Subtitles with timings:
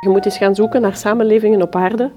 [0.00, 2.10] Je moet eens gaan zoeken naar samenlevingen op aarde,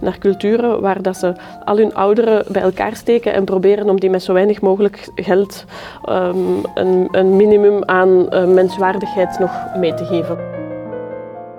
[0.00, 4.10] naar culturen waar dat ze al hun ouderen bij elkaar steken en proberen om die
[4.10, 5.64] met zo weinig mogelijk geld
[6.08, 10.38] um, een, een, minimum aan uh, menswaardigheid nog mee te geven.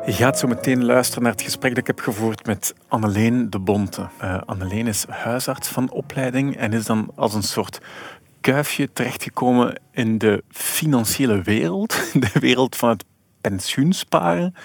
[0.05, 3.59] Je gaat zo meteen luisteren naar het gesprek dat ik heb gevoerd met Anneleen de
[3.59, 4.07] Bonte.
[4.21, 7.79] Uh, Anneleen is huisarts van opleiding en is dan als een soort
[8.41, 11.95] kuifje terechtgekomen in de financiële wereld,
[12.31, 13.03] de wereld van het
[13.49, 14.55] pensioensparen.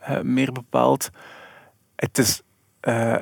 [0.00, 1.10] Eh, meer bepaald.
[1.96, 2.42] Het is
[2.82, 3.16] uh,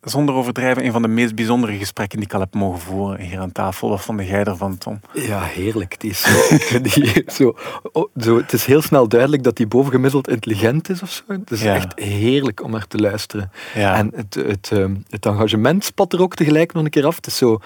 [0.00, 3.38] zonder overdrijven een van de meest bijzondere gesprekken die ik al heb mogen voeren hier
[3.38, 3.88] aan tafel.
[3.88, 5.00] Wat vond jij ervan, Tom?
[5.12, 6.00] Ja, heerlijk.
[6.00, 7.56] Die is zo, die, zo,
[7.92, 11.22] oh, zo, het is heel snel duidelijk dat hij bovengemiddeld intelligent is of zo.
[11.26, 13.50] Het is echt heerlijk om naar te luisteren.
[13.74, 13.94] Ja.
[13.96, 17.16] En het, het, ehm, het engagement spat er ook tegelijk nog een keer af.
[17.16, 17.60] Het is zo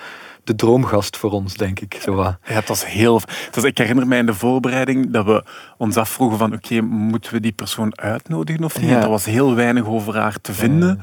[0.49, 1.99] de droomgast voor ons, denk ik.
[2.03, 3.15] Zo Ja, het was heel...
[3.15, 5.45] Het was, ik herinner mij in de voorbereiding dat we
[5.77, 8.91] ons afvroegen van oké, moeten we die persoon uitnodigen of niet?
[8.91, 9.03] Ja.
[9.03, 11.01] Er was heel weinig over haar te vinden.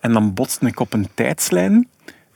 [0.00, 1.88] En dan botste ik op een tijdslijn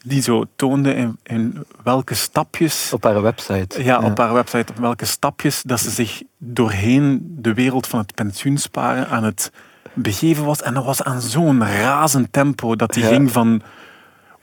[0.04, 2.92] die zo toonde in, in, welke stapjes...
[2.92, 3.84] Op haar website.
[3.84, 4.72] Ja, op haar website.
[4.72, 9.52] Op welke stapjes dat ze zich doorheen de wereld van het pensioensparen aan het
[9.92, 10.62] begeven was.
[10.62, 13.62] En dat was aan zo'n razend tempo dat die ging van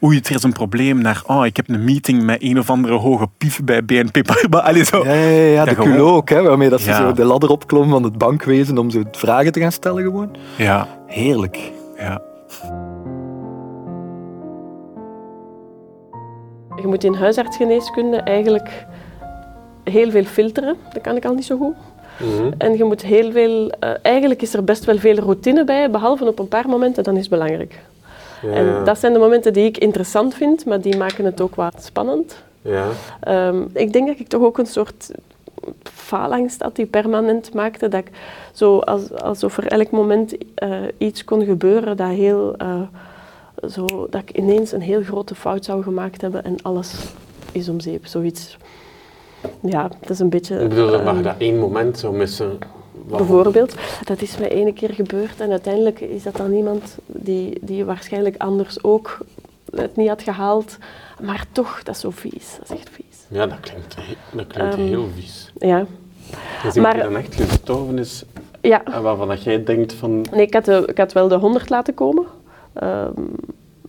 [0.04, 2.94] oei, er is een probleem, naar oh, ik heb een meeting met een of andere
[2.94, 4.88] hoge pief bij BNP Paribas.
[4.90, 5.04] zo.
[5.04, 8.04] Ja, ja, ja, de culo ook, hè, waarmee dat ze zo de ladder opklom van
[8.04, 10.36] het bankwezen om zo vragen te gaan stellen gewoon.
[10.58, 10.88] Ja.
[11.08, 11.72] Heerlijk.
[11.98, 12.22] Ja.
[16.76, 18.86] Je moet in huisartsgeneeskunde eigenlijk
[19.84, 20.76] heel veel filteren.
[20.94, 21.76] Dat kan ik al niet zo goed.
[22.20, 22.52] Mhm.
[22.58, 23.66] En je moet heel veel...
[23.84, 27.14] Uh, eigenlijk is er best wel veel routine bij, behalve op een paar momenten, dan
[27.14, 27.80] is het belangrijk.
[28.42, 31.84] En dat zijn de momenten die ik interessant vind, maar die maken het ook wat
[31.84, 32.44] spannend.
[32.62, 32.88] Ja.
[33.48, 35.12] Um, ik denk dat ik toch ook een soort
[35.84, 37.88] faalangst had die permanent maakte.
[37.88, 38.12] Dat ik
[38.52, 42.56] zo als, alsof er elk moment uh, iets kon gebeuren dat heel...
[42.62, 42.82] Uh,
[43.70, 46.94] zo, dat ik ineens een heel grote fout zou gemaakt hebben en alles
[47.52, 48.06] is om zeep.
[48.06, 48.58] Zoiets.
[49.60, 50.60] Ja, dat is een beetje...
[50.60, 52.60] Ik bedoel, mag je dat één moment zo missen?
[53.08, 57.86] Bijvoorbeeld, dat is mij ene keer gebeurd en uiteindelijk is dat dan iemand die, die
[57.86, 59.18] waarschijnlijk anders ook
[59.76, 60.78] het niet had gehaald.
[61.22, 62.56] Maar toch, dat is zo vies.
[62.60, 63.26] Dat is echt vies.
[63.28, 63.96] Ja, dat klinkt,
[64.32, 65.52] dat klinkt um, heel vies.
[65.58, 65.86] Ja.
[66.74, 68.24] Iemand die dan echt gestorven is
[68.62, 68.84] ja.
[69.02, 70.26] waarvan dat jij denkt van...
[70.32, 72.26] Nee, ik had, de, ik had wel de honderd laten komen.
[72.84, 73.36] Um,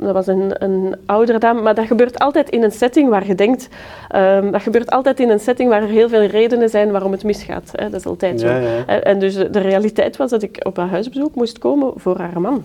[0.02, 3.34] dat was een, een oudere dame, maar dat gebeurt altijd in een setting waar je
[3.34, 3.68] denkt...
[4.16, 7.24] Um, dat gebeurt altijd in een setting waar er heel veel redenen zijn waarom het
[7.24, 7.70] misgaat.
[7.72, 7.90] Hè.
[7.90, 8.46] Dat is altijd zo.
[8.46, 12.40] Ja, En dus de realiteit was dat ik op een huisbezoek moest komen voor haar
[12.40, 12.62] man.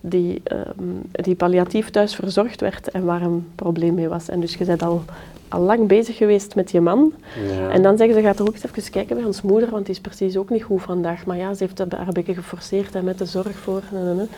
[0.00, 4.28] Die, um, die palliatief thuis verzorgd werd en waar een probleem mee was.
[4.28, 5.02] En dus je bent al,
[5.48, 7.12] al lang bezig geweest met je man.
[7.48, 7.70] Ja.
[7.70, 9.94] En dan zeggen ze, gaat er ook eens even kijken bij ons moeder, want die
[9.94, 11.26] is precies ook niet goed vandaag.
[11.26, 13.82] Maar ja, ze heeft haar een beetje geforceerd en met de zorg voor.
[13.92, 14.28] En,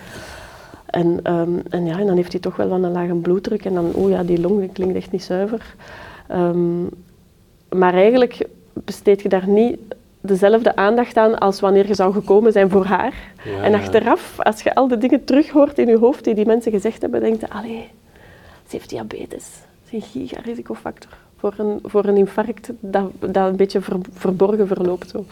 [0.97, 3.93] um, en, ja, en dan heeft hij toch wel wat een lage bloeddruk en dan,
[3.95, 5.75] oh ja, die long klinkt echt niet zuiver.
[6.33, 6.89] Um,
[7.69, 9.79] maar eigenlijk besteed je daar niet
[10.21, 13.15] dezelfde aandacht aan als wanneer je zou gekomen zijn voor haar.
[13.45, 16.73] Ja, en achteraf, als je al de dingen terughoort in je hoofd die die mensen
[16.73, 17.89] gezegd hebben, denk je, allee,
[18.69, 19.49] ze heeft diabetes.
[19.85, 24.67] Dat is een gigarisicofactor voor een, voor een infarct dat, dat een beetje ver, verborgen
[24.67, 25.11] verloopt.
[25.11, 25.25] Zo.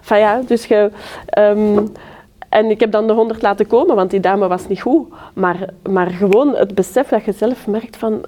[0.00, 0.90] Enfin ja, dus je...
[1.38, 1.92] Um,
[2.50, 5.08] en ik heb dan de honderd laten komen, want die dame was niet goed.
[5.34, 8.24] Maar, maar gewoon het besef dat je zelf merkt van...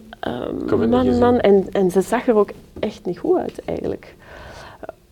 [0.72, 1.40] Uh, man, man.
[1.40, 2.50] En, en ze zag er ook
[2.80, 4.14] echt niet goed uit, eigenlijk.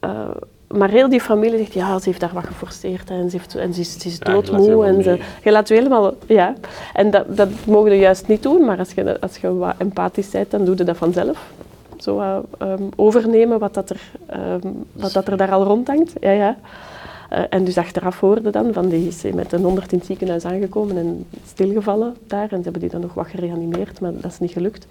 [0.05, 0.29] Uh,
[0.67, 3.75] maar heel die familie zegt, ja, ze heeft daar wat geforceerd en ze, heeft, en
[3.75, 4.85] ze is, ze is doodmoe.
[4.85, 6.15] en ze, je laat je helemaal...
[6.27, 6.55] Ja.
[6.93, 10.31] En dat, dat mogen je juist niet doen, maar als je, als je wat empathisch
[10.31, 11.53] bent, dan doe je dat vanzelf.
[11.97, 14.01] Zo uh, um, overnemen wat, dat er,
[14.63, 16.13] um, wat dat er daar al rondhangt.
[16.21, 16.57] Ja, ja.
[17.33, 20.45] Uh, en dus achteraf hoorde dan van die is met een 100 in het ziekenhuis
[20.45, 22.49] aangekomen en stilgevallen daar.
[22.51, 24.87] En ze hebben die dan nog wat gereanimeerd, maar dat is niet gelukt.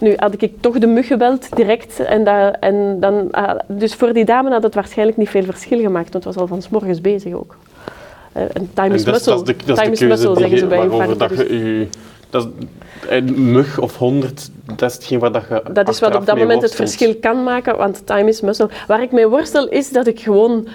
[0.00, 2.00] Nu had ik toch de mug gebeld direct.
[2.00, 5.80] En, dat, en dan, uh, dus voor die dame had het waarschijnlijk niet veel verschil
[5.80, 7.56] gemaakt, want het was al van s morgens bezig ook.
[8.36, 11.18] Uh, en time is muscle, time is muscle zeggen ze bij infarct.
[12.30, 12.46] Dat is,
[13.08, 16.62] een mug of honderd, dat is hetgeen wat je Dat is wat op dat moment
[16.62, 18.68] het verschil kan maken, want time is muscle.
[18.86, 20.68] Waar ik mee worstel is dat ik gewoon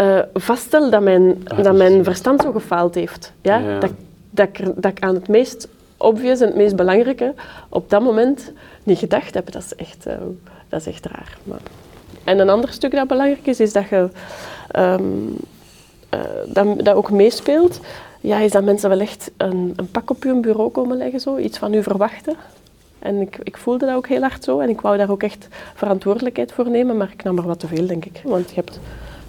[0.00, 3.32] uh, vaststel dat mijn, ah, dat mijn verstand zo gefaald heeft.
[3.42, 3.58] Ja?
[3.58, 3.78] ja.
[3.78, 3.90] Dat,
[4.30, 7.34] dat, ik, dat ik aan het meest obvious en het meest belangrijke
[7.68, 8.52] op dat moment
[8.82, 9.52] niet gedacht heb.
[9.52, 10.14] Dat is echt, uh,
[10.68, 11.38] dat is echt raar.
[11.42, 11.60] Maar.
[12.24, 14.08] En een ander stuk dat belangrijk is, is dat je
[14.76, 15.36] um,
[16.14, 17.80] uh, dat, dat ook meespeelt.
[18.20, 21.36] Ja, is dat mensen wel echt een, een pak op je bureau komen leggen, zo,
[21.36, 22.36] iets van u verwachten.
[22.98, 25.48] En ik, ik voelde dat ook heel hard zo en ik wou daar ook echt
[25.74, 28.20] verantwoordelijkheid voor nemen, maar ik nam er wat te veel, denk ik.
[28.24, 28.80] Want je hebt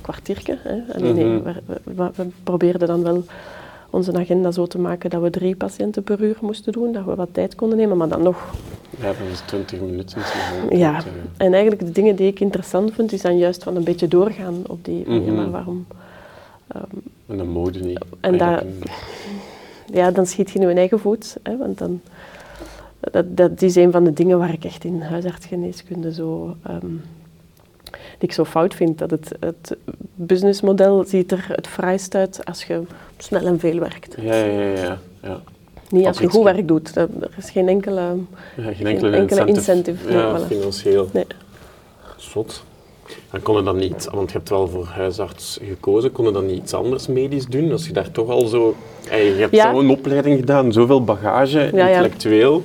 [0.04, 0.58] kwartiertje.
[0.64, 1.00] Hè.
[1.02, 1.44] nee, nee, mhm.
[1.44, 3.24] we, we, we, probeerden dan wel
[3.94, 7.16] onze agenda zo te maken dat we drie patiënten per uur moesten doen, dat we
[7.16, 8.54] wat tijd konden nemen, maar dan nog...
[9.00, 10.22] Ja, dat is 20 minuten.
[10.70, 11.04] Ja,
[11.38, 14.64] en eigenlijk de dingen die ik interessant vind, is dan juist van een beetje doorgaan
[14.68, 15.36] op die manier, mhm.
[15.36, 15.86] maar waarom...
[16.76, 18.06] Um, en de mode niet.
[18.20, 18.64] En dat,
[19.94, 22.02] ja, dan schiet je in je eigen voet, hè, want dan...
[23.12, 26.56] Dat, dat is een van de dingen waar ik echt in huisartsgeneeskunde zo...
[26.70, 27.23] Um, die
[28.24, 28.98] ik zo fout vind.
[28.98, 29.75] Dat het, het
[30.16, 32.81] businessmodel ziet er het fraaist uit als je
[33.18, 34.16] snel en veel werkt.
[34.22, 35.00] Ja, ja, ja.
[35.22, 35.42] ja.
[35.90, 36.96] Niet als je goed werk doet.
[36.96, 38.16] Er is geen enkele,
[38.56, 40.12] ja, geen enkele, enkele incentive.
[40.12, 41.10] ja, financieel.
[41.14, 41.25] Nee.
[42.18, 42.64] Zot.
[43.31, 46.45] En kon je dan niet, want je hebt wel voor huisarts gekozen, kon je dan
[46.45, 47.71] niet iets anders medisch doen?
[47.71, 48.75] Als je daar toch al zo...
[49.10, 49.74] Je hebt ja.
[49.74, 52.63] zo'n opleiding gedaan, zoveel bagage, intellectueel.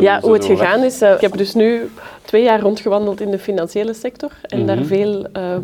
[0.00, 1.02] Ja, hoe het gegaan is...
[1.02, 1.90] Uh, ik heb dus nu
[2.24, 4.86] twee jaar rondgewandeld in de financiële sector en daar mhm.
[4.86, 5.26] veel...
[5.36, 5.56] Uh,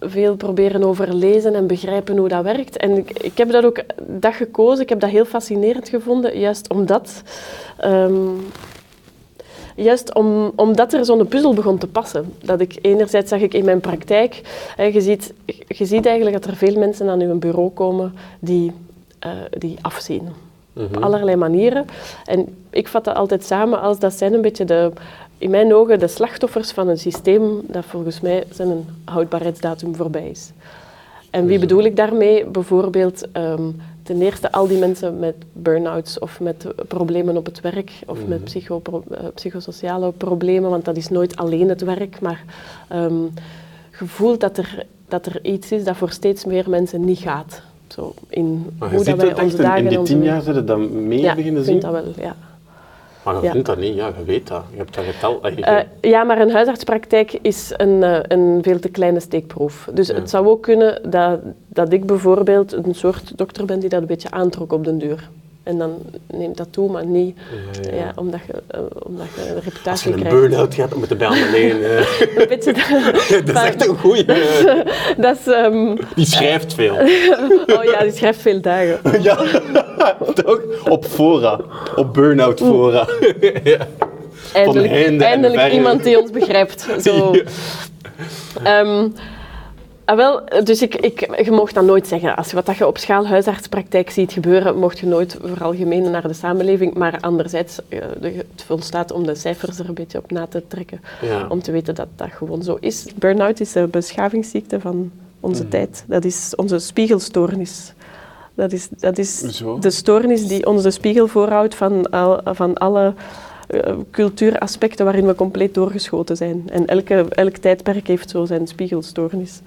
[0.00, 2.76] veel proberen over lezen en begrijpen hoe dat werkt.
[2.76, 4.82] En ik, ik, heb dat ook dat gekozen.
[4.82, 7.22] Ik heb dat heel fascinerend gevonden, juist omdat
[7.84, 8.46] um,
[9.78, 12.32] Juist om, omdat er zo'n puzzel begon te passen.
[12.42, 14.40] Dat ik enerzijds zag ik in mijn praktijk,
[14.76, 15.32] hè, je, ziet,
[15.68, 18.72] je ziet eigenlijk dat er veel mensen aan uw bureau komen die,
[19.26, 20.28] uh, die afzien.
[20.72, 21.02] Op mhm.
[21.02, 21.86] allerlei manieren.
[22.24, 24.92] En ik vat dat altijd samen als dat zijn een beetje de,
[25.38, 30.28] in mijn ogen de slachtoffers van een systeem dat volgens mij zijn een houdbaarheidsdatum voorbij
[30.28, 30.52] is.
[31.30, 32.44] En wie bedoel ik daarmee?
[32.44, 37.92] Bijvoorbeeld um, ten eerste al die mensen met burn-outs of met problemen op het werk
[38.06, 38.44] of met mhm.
[38.44, 42.44] psycho uh, psychosociale problemen, want dat is nooit alleen het werk, maar
[42.92, 43.30] um,
[43.90, 47.62] gevoel dat er, dat er iets is dat voor steeds meer mensen niet gaat.
[47.88, 49.84] Zo in maar hoe dat wij onze dagen...
[49.84, 51.80] In die tien jaar zijn dan meer beginnen zien?
[51.80, 52.36] Ja, ik vind dat wel, ja.
[53.22, 53.50] Maar je ja.
[53.50, 54.62] vindt dat niet, ja, je weet dat.
[54.70, 55.48] Je hebt dat getal.
[55.48, 59.88] Uh, ja, maar een huisartspraktijk is een, uh, een veel te kleine steekproef.
[59.92, 64.00] Dus het zou ook kunnen dat, dat ik bijvoorbeeld een soort dokter ben die dat
[64.00, 65.28] een beetje aantrok op den duur.
[65.68, 67.36] En dan neemt dat toe, maar niet
[67.82, 68.12] ja, ja.
[68.14, 69.88] omdat, je, uh, omdat je een reputatie krijgt.
[69.88, 71.76] Als je een burn-out gaat, dan moet je bij alleen.
[71.88, 72.48] Uh.
[72.48, 74.24] beetje dat, dat is echt een goeie.
[75.16, 76.94] dat is, um, die schrijft veel.
[77.66, 79.22] oh ja, die schrijft veel dagen.
[79.22, 79.36] ja,
[80.34, 80.60] toch?
[80.88, 81.60] Op fora.
[81.96, 83.08] Op burn-out fora.
[83.64, 83.86] ja.
[84.52, 86.86] Eindelijk, eindelijk iemand die ons begrijpt.
[87.02, 87.34] Zo.
[88.66, 89.14] Um,
[90.08, 92.36] Ah, wel, dus ik, ik, je mocht dat nooit zeggen.
[92.36, 96.28] Als je wat dat je op schaal huisartspraktijk ziet gebeuren, mocht je nooit veralgemenen naar
[96.28, 96.94] de samenleving.
[96.94, 101.00] Maar anderzijds, uh, het volstaat om de cijfers er een beetje op na te trekken.
[101.48, 103.06] Om te weten dat dat gewoon zo is.
[103.14, 105.10] Burn-out is een beschavingsziekte van
[105.40, 105.68] onze mm.
[105.68, 106.04] tijd.
[106.06, 107.92] Dat is onze spiegelstoornis.
[108.54, 113.14] Dat is, dat is de stoornis die ons de spiegel voorhoudt van, al, van alle
[114.10, 116.62] cultuuraspecten waarin we compleet doorgeschoten zijn.
[116.70, 119.60] En elke, elk tijdperk heeft zo zijn spiegelstoornis.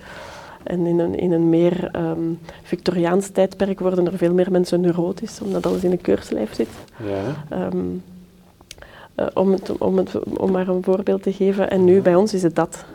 [0.63, 5.39] En in een, in een meer um, Victoriaans tijdperk worden er veel meer mensen neurotisch,
[5.42, 6.68] omdat alles in een keurslijf zit.
[7.03, 7.68] Ja.
[7.68, 8.03] Um,
[9.15, 11.69] uh, om, het, om, het, om maar een voorbeeld te geven.
[11.69, 12.86] En nu bij ons is het dat.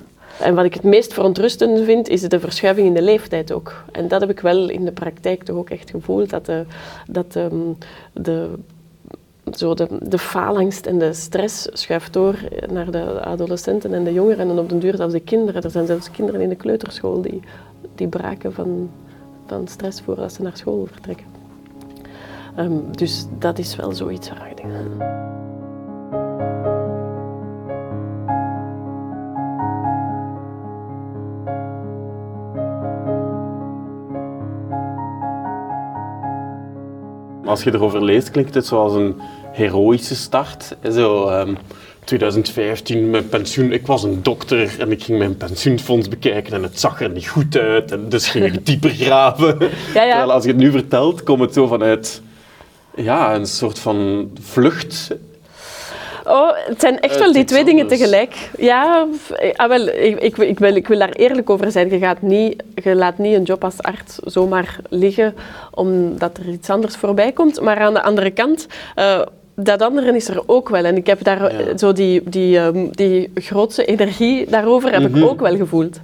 [0.40, 3.84] En wat ik het meest verontrustend vind, is de verschuiving in de leeftijd ook.
[3.92, 6.64] En dat heb ik wel in de praktijk toch ook echt gevoeld, dat de,
[7.06, 7.76] dat um,
[8.12, 8.48] de
[9.52, 12.38] zo de, de faalangst en de stress schuift door
[12.72, 15.62] naar de adolescenten en de jongeren en op den duur zelfs de kinderen.
[15.62, 17.40] Er zijn zelfs kinderen in de kleuterschool die,
[17.94, 18.90] die braken van,
[19.46, 21.26] van stress voordat ze naar school vertrekken.
[22.58, 24.74] Um, dus dat is wel zoiets waar ik denk.
[37.46, 39.14] Als je erover leest, klinkt het zoals een
[39.52, 40.76] heroïsche start.
[40.92, 41.54] Zo, um, ehm,
[42.04, 43.72] 2015, mijn pensioen.
[43.72, 47.28] Ik was een dokter en ik ging mijn pensioenfonds bekijken en het zag er niet
[47.28, 47.92] goed uit.
[47.92, 49.58] En dus ging ik dieper graven.
[49.94, 50.08] Ja, ja.
[50.08, 52.22] Terwijl als je het nu vertelt, komt het zo vanuit
[52.96, 55.16] ja, een soort van vlucht
[56.26, 58.50] Oh, het zijn echt wel die twee dingen tegelijk.
[58.58, 59.06] Ja,
[59.52, 61.90] ah, wel, ik, ik, ik, wil, ik wil daar eerlijk over zijn.
[61.90, 65.34] Je, gaat niet, je laat niet een job als arts zomaar liggen
[65.70, 67.60] omdat er iets anders voorbij komt.
[67.60, 68.66] Maar aan de andere kant...
[68.96, 69.20] Uh,
[69.56, 70.84] dat andere is er ook wel.
[70.84, 75.24] En ik heb daar zo die, die, um, die grootste energie daarover heb ik mhm.
[75.24, 76.00] ook wel gevoeld.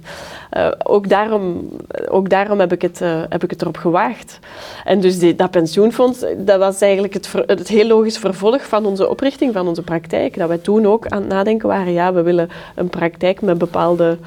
[0.57, 1.69] Uh, ook, daarom,
[2.09, 4.39] ook daarom heb ik, het, uh, heb ik het erop gewaagd.
[4.83, 9.09] En dus die, dat pensioenfonds, dat was eigenlijk het, het heel logisch vervolg van onze
[9.09, 10.37] oprichting, van onze praktijk.
[10.37, 14.17] Dat wij toen ook aan het nadenken waren, ja, we willen een praktijk met bepaalde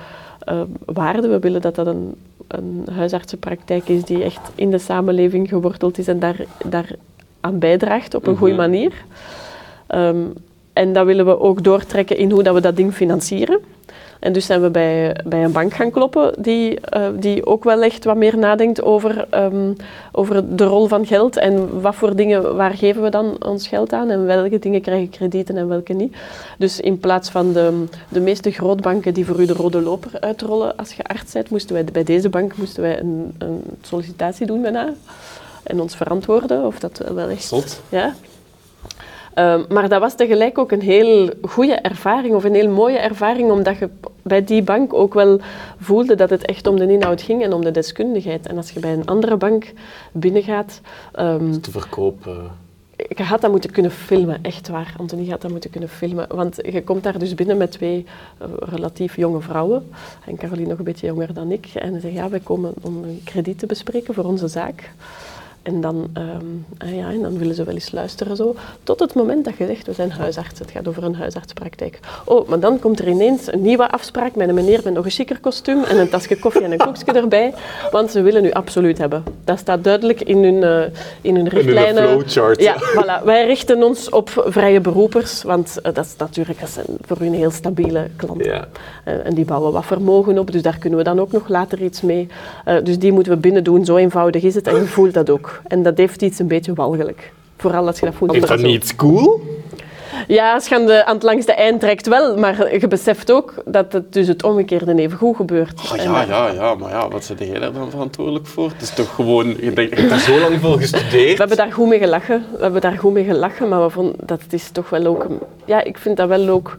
[0.48, 1.30] uh, waarden.
[1.30, 2.14] We willen dat dat een,
[2.48, 6.90] een huisartsenpraktijk is die echt in de samenleving geworteld is en daar, daar
[7.46, 8.62] aan bijdraagt op een goede mhm.
[8.62, 8.92] manier.
[9.94, 10.32] Um,
[10.72, 13.60] en dat willen we ook doortrekken in hoe dat we dat ding financieren.
[14.20, 17.82] En dus zijn we bij, bij een bank gaan kloppen die, uh, die ook wel
[17.82, 19.76] echt wat meer nadenkt over, um,
[20.12, 23.92] over de rol van geld en wat voor dingen, waar geven we dan ons geld
[23.92, 26.16] aan en welke dingen krijgen kredieten en welke niet.
[26.58, 30.76] Dus in plaats van de, de meeste grootbanken die voor u de rode loper uitrollen
[30.76, 34.62] als je arts bent, moesten wij bij deze bank moesten wij een, een sollicitatie doen
[34.62, 34.92] bijna
[35.66, 37.80] en ons verantwoorden of dat wel echt...
[37.88, 38.14] Ja,
[39.36, 43.50] Ehm, maar dat was tegelijk ook een heel goede ervaring of een heel mooie ervaring,
[43.50, 43.88] omdat je
[44.22, 45.40] bij die bank ook wel
[45.78, 48.46] voelde dat het echt om de inhoud ging en om de deskundigheid.
[48.46, 49.72] En als je bij een andere bank
[50.12, 50.80] binnengaat...
[51.18, 52.50] Um, te verkopen...
[53.16, 54.94] Je had dat moeten kunnen filmen, echt waar.
[54.96, 56.26] Anthony had dat moeten kunnen filmen.
[56.28, 58.06] Want je komt daar dus binnen met twee
[58.42, 59.88] uh, relatief jonge vrouwen.
[60.26, 61.66] En Caroline nog een beetje jonger dan ik.
[61.74, 64.90] En ze zeggen, ja, wij komen om een krediet te bespreken voor onze zaak.
[65.66, 68.54] En dan, um, ja, en dan willen ze wel eens luisteren zo.
[68.82, 70.58] Tot het moment dat je zegt, we zijn huisarts.
[70.58, 71.98] Het gaat over een huisartspraktijk.
[72.24, 75.10] Oh, maar dan komt er ineens een nieuwe afspraak met een meneer met nog een
[75.10, 77.54] chiquer kostuum en een tasje koffie en een koekje erbij.
[77.90, 79.24] Want ze willen u absoluut hebben.
[79.44, 80.82] Dat staat duidelijk in hun, uh,
[81.20, 82.02] in hun richtlijnen.
[82.02, 82.60] In flowchart.
[82.60, 83.24] Ja, voilà.
[83.24, 87.34] Wij richten ons op vrije beroepers, want uh, dat is natuurlijk dat zijn voor hun
[87.34, 88.46] heel stabiele klanten.
[88.46, 88.68] Ja.
[89.08, 91.82] Uh, en die bouwen wat vermogen op, dus daar kunnen we dan ook nog later
[91.82, 92.28] iets mee.
[92.82, 94.66] dus die moeten we binnen doen, zo eenvoudig is het.
[94.66, 95.55] En je voelt dat ook.
[95.64, 97.32] En dat heeft iets een beetje walgelijk.
[97.56, 98.34] Vooral als je dat voelt.
[98.34, 99.40] Is dat niet cool?
[100.28, 104.12] Ja, je aan, de, het langste eind trekt wel, maar je beseft ook dat het
[104.12, 105.80] dus het omgekeerde even goed gebeurt.
[105.92, 108.68] Oh, ja, ja, ja, maar ja, wat zit jij daar dan verantwoordelijk voor?
[108.68, 111.32] Het is toch gewoon, je, denkt, hebt er zo lang voor gestudeerd.
[111.32, 114.16] We hebben daar goed mee gelachen, we hebben daar goed mee gelachen, maar we vonden
[114.26, 115.26] dat is toch wel ook,
[115.64, 116.76] ja, ik vind dat wel ook,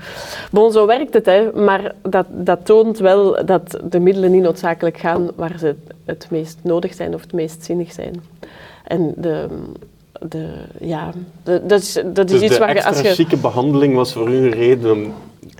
[0.51, 4.97] bon, zo werkt het, hè, maar dat, dat toont wel dat de middelen niet noodzakelijk
[4.97, 5.75] gaan waar ze
[6.05, 8.23] het meest nodig zijn of het meest zinnig zijn.
[8.83, 9.47] En de,
[10.21, 10.47] de,
[10.79, 11.11] ja,
[11.43, 12.83] de, dat is, dat is dus iets waar je...
[12.83, 15.13] Als je chique behandeling was voor u een reden om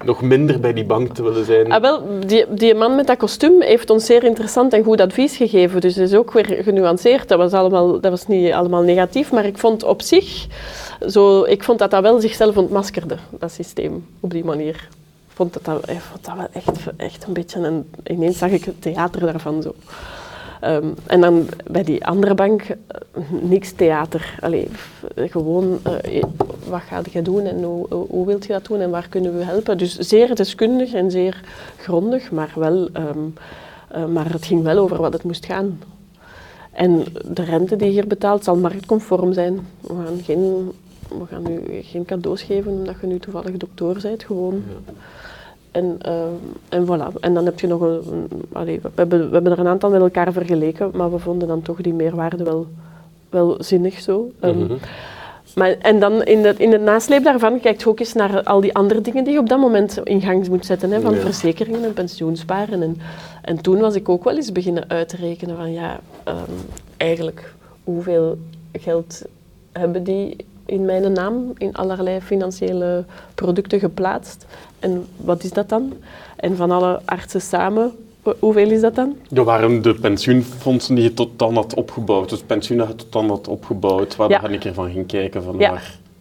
[0.04, 1.72] nog minder bij die bank te willen zijn?
[1.72, 5.38] Ah, wel, die, die man met dat kostuum heeft ons zeer interessant en goed advies
[5.38, 5.82] gegeven.
[5.82, 7.28] Dus het is ook weer genuanceerd.
[7.28, 10.48] Dat was, allemaal, dat was niet allemaal negatief, maar ik vond op zich...
[11.08, 14.88] Zo, ik vond dat dat wel zichzelf ontmaskerde, dat systeem, op die manier.
[15.30, 17.60] Ik vond dat, dat, ik vond dat wel echt, echt een beetje...
[17.60, 19.74] Een, ineens zag ik het theater daarvan zo.
[20.64, 22.76] Um, en dan bij die andere bank, uh,
[23.42, 24.38] niks theater.
[24.40, 24.68] Allee,
[25.16, 26.24] gewoon, uh,
[26.70, 29.78] wat ga je doen en hoe, wilt je dat doen en waar kunnen we helpen?
[29.78, 31.42] Dus zeer deskundig en zeer
[31.78, 33.34] grondig, maar, wel, um,
[33.96, 35.80] uh, maar het ging wel over wat het moest gaan.
[36.72, 39.68] En de rente die je hier betaalt zal marktconform zijn.
[39.82, 40.72] We gaan geen,
[41.08, 44.64] we gaan u geen cadeaus geven omdat je nu toevallig dokter bent, gewoon.
[44.86, 44.94] Ja.
[45.78, 46.14] En, uh,
[46.70, 47.20] en voilà.
[47.20, 48.02] En dan heb je nog een...
[48.12, 51.48] een allee, we, hebben, we hebben er een aantal met elkaar vergeleken, maar we vonden
[51.48, 52.68] dan toch die meerwaarde wel,
[53.30, 54.32] wel zinnig zo.
[54.42, 54.78] Um, mm -hmm.
[55.56, 58.62] maar, en dan in de, in de nasleep daarvan kijkt je ook eens naar al
[58.62, 60.92] die andere dingen die je op dat moment in gang moet zetten.
[60.92, 61.20] Hè, van ja.
[61.20, 62.82] verzekeringen en pensioensparen.
[62.82, 62.98] En,
[63.42, 66.36] en toen was ik ook wel eens beginnen uitrekenen van ja, um,
[66.98, 67.54] eigenlijk
[67.84, 68.38] hoeveel
[68.72, 69.22] geld
[69.72, 70.36] hebben die
[70.68, 73.06] in mijn naam in allerlei financiële
[73.36, 74.46] producten geplaatst.
[74.80, 75.94] En wat is dat dan?
[76.36, 77.92] En van alle artsen samen,
[78.40, 79.16] hoeveel is dat dan?
[79.30, 82.30] Dat waren de pensioenfondsen die je tot dan had opgebouwd.
[82.30, 84.48] Dus pensioenen had tot dan had opgebouwd, waar ja.
[84.48, 85.44] ik ervan ging kijken.
[85.44, 85.78] Van ja,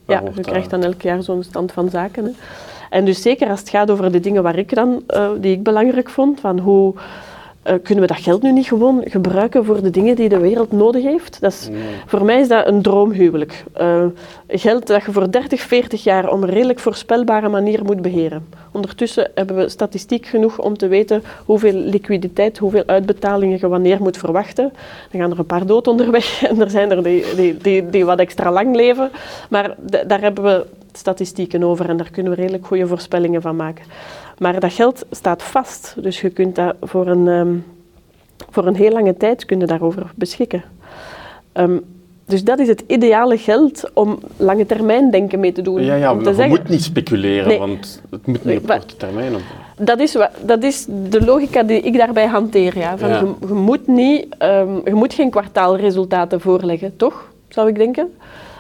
[0.07, 2.25] ja je krijgt dan elk jaar zo'n stand van zaken.
[2.25, 2.31] Hè.
[2.91, 5.63] En dus zeker als het gaat over de dingen waar ik dan, uh, die ik
[5.63, 6.95] belangrijk vond, van hoe...
[7.69, 10.73] Uh, kunnen we dat geld nu niet gewoon gebruiken voor de dingen die de wereld
[10.73, 11.41] nodig heeft?
[11.41, 11.81] Dat is, nee.
[12.07, 13.65] Voor mij is dat een droomhuwelijk.
[13.81, 14.05] Uh,
[14.49, 18.47] geld dat je voor 30, 40 jaar op een redelijk voorspelbare manier moet beheren.
[18.73, 24.17] Ondertussen hebben we statistiek genoeg om te weten hoeveel liquiditeit, hoeveel uitbetalingen je wanneer moet
[24.17, 24.73] verwachten.
[25.11, 28.05] Dan gaan er een paar dood onderweg en er zijn er die, die, die, die
[28.05, 29.11] wat extra lang leven.
[29.51, 29.75] Maar
[30.07, 33.85] daar hebben we statistieken over en daar kunnen we redelijk goede voorspellingen van maken.
[34.39, 37.65] Maar dat geld staat vast, dus je kunt dat voor een, um,
[38.51, 40.65] voor een heel lange tijd kun je daarover beschikken.
[41.55, 41.85] Um,
[42.27, 45.83] dus dat is het ideale geld om lange termijn denken mee te doen.
[45.83, 46.59] Ja, ja om te je zeggen.
[46.59, 47.59] moet niet speculeren, nee.
[47.59, 49.35] want het moet niet op korte termijn.
[49.35, 49.41] Op.
[49.79, 52.79] Dat is, dat is de logica die ik daarbij hanteer.
[52.79, 52.99] Ja.
[52.99, 53.19] Van Ja.
[53.19, 57.33] Je, je, moet niet, ehm, je moet geen kwartaalresultaten voorleggen, toch?
[57.49, 58.09] Zou ik denken.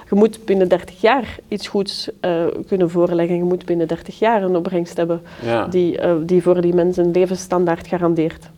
[0.08, 3.36] Je moet binnen 30 jaar iets goeds eh, kunnen voorleggen.
[3.36, 5.66] Je moet binnen 30 jaar een opbrengst hebben Ja.
[5.66, 8.50] die, eh, die voor die mensen een levensstandaard garandeert.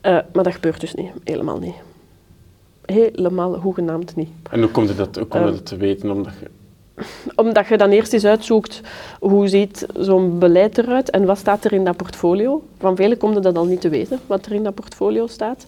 [0.00, 1.74] Eh, maar dat gebeurt dus niet, helemaal niet.
[2.84, 4.28] Helemaal hoegenaamd niet.
[4.50, 6.10] En hoe komt je dat, hoe komt dat te weten?
[6.10, 6.50] Omdat je
[7.34, 8.80] omdat je dan eerst eens uitzoekt
[9.20, 12.62] hoe ziet zo'n beleid eruit en wat staat er in dat portfolio.
[12.78, 15.66] Van velen komt dat al niet te weten, wat er in dat portfolio staat.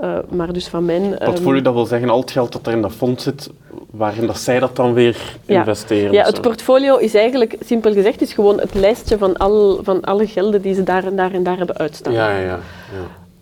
[0.00, 1.18] Uh, maar dus van mijn...
[1.18, 3.50] Portfolio, um, dat wil zeggen al het geld dat er in dat fonds zit,
[3.90, 5.58] waarin dat zij dat dan weer ja.
[5.58, 6.12] investeren.
[6.12, 10.26] Ja, het portfolio is eigenlijk, simpel gezegd, is gewoon het lijstje van, al, van alle
[10.26, 12.12] gelden die ze daar en daar en daar hebben uitstaan.
[12.12, 12.58] Ja, ja, ja.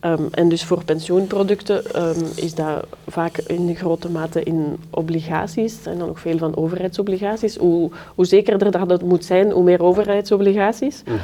[0.04, 5.86] Um, en dus voor pensioenproducten um, is dat vaak in grote mate in obligaties.
[5.86, 7.56] En dan ook veel van overheidsobligaties.
[7.56, 11.02] Hoe, hoe zekerder dat het moet zijn, hoe meer overheidsobligaties.
[11.06, 11.16] Mm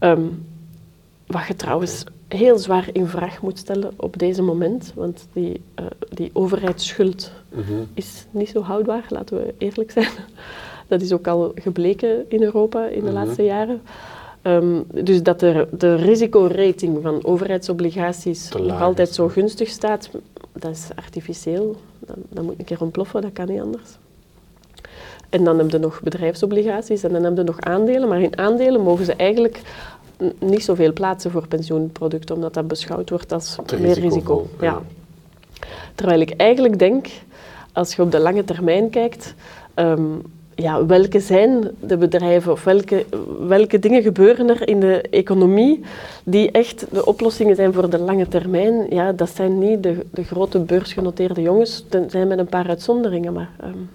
[0.00, 0.44] -hmm.
[1.26, 4.92] wat je trouwens heel zwaar in vraag moet stellen op deze moment.
[4.94, 7.86] Want die, uh, die overheidsschuld mm -hmm.
[7.94, 10.08] is niet zo houdbaar, laten we eerlijk zijn.
[10.88, 13.14] Dat is ook al gebleken in Europa in de mm -hmm.
[13.14, 13.80] laatste jaren.
[14.42, 20.10] Um, dus dat de, de risicorating van overheidsobligaties nog altijd zo gunstig staat,
[20.52, 21.76] dat is artificieel.
[21.98, 23.98] Dat, dat, moet een keer ontploffen, dat kan niet anders.
[25.28, 28.08] En dan heb je nog bedrijfsobligaties en dan heb je nog aandelen.
[28.08, 29.62] Maar in aandelen mogen ze eigenlijk
[30.38, 34.46] niet zoveel plaatsen voor pensioenproducten, omdat dat beschouwd wordt als meer risico.
[34.60, 34.64] Ja.
[34.64, 34.82] ja.
[35.94, 37.06] Terwijl ik eigenlijk denk,
[37.72, 39.34] als je op de lange termijn kijkt,
[39.74, 40.22] um,
[40.60, 43.06] ja, welke zijn de bedrijven of welke,
[43.46, 45.80] welke dingen gebeuren er in de economie
[46.24, 48.86] die echt de oplossingen zijn voor de lange termijn?
[48.88, 53.32] Ja, dat zijn niet de, de grote beursgenoteerde jongens, dat zijn met een paar uitzonderingen,
[53.32, 53.88] maar um,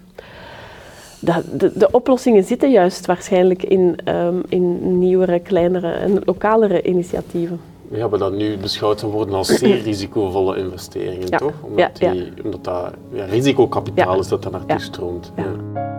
[1.20, 7.60] dat, de, de, oplossingen zitten juist waarschijnlijk in, um, in nieuwere, kleinere en lokalere initiatieven.
[7.88, 11.38] We hebben dat nu beschouwd worden als zeer risicovolle investeringen, ja.
[11.38, 11.52] toch?
[11.62, 15.32] Omdat, ja, die, omdat dat ja, risicokapitaal is dat daar naartoe stroomt.
[15.36, 15.95] Ja.